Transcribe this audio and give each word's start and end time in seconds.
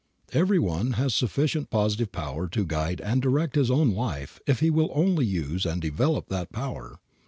Every 0.33 0.57
one 0.57 0.93
has 0.93 1.13
sufficient 1.13 1.69
positive 1.69 2.11
power 2.11 2.47
to 2.47 2.65
guide 2.65 3.01
and 3.01 3.21
direct 3.21 3.53
his 3.53 3.69
own 3.69 3.93
life 3.93 4.39
if 4.47 4.59
he 4.59 4.71
will 4.71 4.89
only 4.95 5.27
use 5.27 5.63
and 5.63 5.79
develop 5.79 6.27
that 6.29 6.51
power. 6.51 6.99